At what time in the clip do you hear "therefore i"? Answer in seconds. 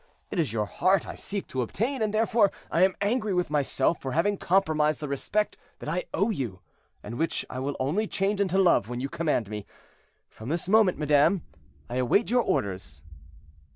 2.11-2.81